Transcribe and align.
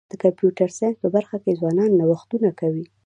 د 0.11 0.13
کمپیوټر 0.23 0.69
ساینس 0.77 0.97
په 1.01 1.07
برخه 1.15 1.37
کي 1.43 1.51
ځوانان 1.59 1.89
نوښتونه 1.99 2.49
کوي. 2.59 2.85